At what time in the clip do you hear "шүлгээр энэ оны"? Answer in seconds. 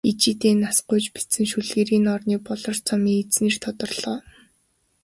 1.51-2.35